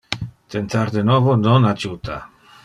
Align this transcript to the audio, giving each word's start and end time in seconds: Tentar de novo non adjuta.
Tentar 0.53 0.85
de 0.95 1.01
novo 1.09 1.31
non 1.45 1.61
adjuta. 1.71 2.15